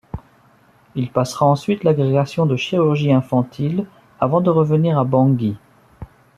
Il 0.95 1.11
passera 1.11 1.45
ensuite 1.45 1.83
l'agrégation 1.83 2.47
de 2.47 2.55
chirurgie 2.55 3.13
infantile 3.13 3.85
avant 4.19 4.41
de 4.41 4.49
revenir 4.49 4.97
à 4.97 5.03
Bangui. 5.03 5.55